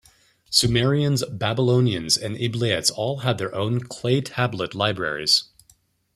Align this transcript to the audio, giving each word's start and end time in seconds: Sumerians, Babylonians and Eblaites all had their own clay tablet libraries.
Sumerians, 0.49 1.23
Babylonians 1.31 2.17
and 2.17 2.35
Eblaites 2.35 2.91
all 2.91 3.19
had 3.19 3.37
their 3.37 3.53
own 3.53 3.81
clay 3.81 4.19
tablet 4.19 4.73
libraries. 4.73 5.43